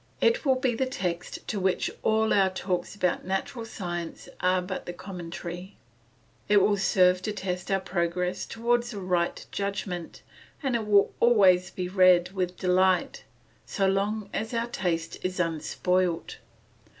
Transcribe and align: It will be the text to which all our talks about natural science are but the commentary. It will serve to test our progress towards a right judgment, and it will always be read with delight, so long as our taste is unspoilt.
It 0.19 0.43
will 0.45 0.55
be 0.55 0.73
the 0.73 0.87
text 0.87 1.47
to 1.49 1.59
which 1.59 1.91
all 2.01 2.33
our 2.33 2.49
talks 2.49 2.95
about 2.95 3.23
natural 3.23 3.65
science 3.65 4.27
are 4.39 4.59
but 4.59 4.87
the 4.87 4.93
commentary. 4.93 5.77
It 6.49 6.57
will 6.59 6.77
serve 6.77 7.21
to 7.21 7.31
test 7.31 7.69
our 7.69 7.79
progress 7.79 8.47
towards 8.47 8.95
a 8.95 8.99
right 8.99 9.45
judgment, 9.51 10.23
and 10.63 10.75
it 10.75 10.87
will 10.87 11.13
always 11.19 11.69
be 11.69 11.87
read 11.87 12.31
with 12.31 12.57
delight, 12.57 13.25
so 13.67 13.85
long 13.85 14.27
as 14.33 14.55
our 14.55 14.65
taste 14.65 15.19
is 15.23 15.39
unspoilt. 15.39 16.37